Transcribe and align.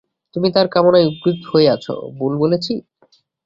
তুমি 0.35 0.47
তার 0.55 0.67
কামনায় 0.73 1.07
উদগ্রীব 1.07 1.39
হয়ে 1.49 1.67
আছ, 1.75 1.85
ভুল 2.17 2.33
বলেছি? 2.37 2.73